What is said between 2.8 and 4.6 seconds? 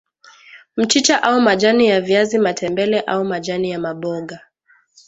au majani ya maboga